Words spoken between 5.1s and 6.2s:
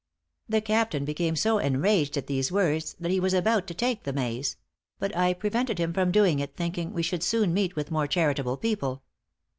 I prevented him from